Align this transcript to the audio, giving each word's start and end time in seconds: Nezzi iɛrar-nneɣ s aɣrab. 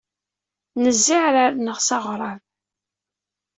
Nezzi 0.81 1.13
iɛrar-nneɣ 1.17 1.77
s 1.87 1.89
aɣrab. 1.97 2.41